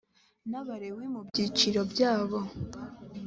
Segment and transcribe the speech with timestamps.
[0.49, 2.39] n abalewi mu byiciro byabo